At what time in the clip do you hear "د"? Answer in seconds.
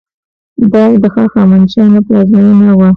1.01-1.03